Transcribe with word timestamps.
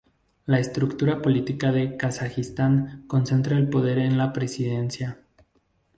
La 0.47 0.57
estructura 0.57 1.21
política 1.21 1.71
de 1.71 1.95
Kazajistán 1.95 3.03
concentra 3.05 3.55
el 3.57 3.69
poder 3.69 3.99
en 3.99 4.17
la 4.17 4.33
presidencia. 4.33 5.19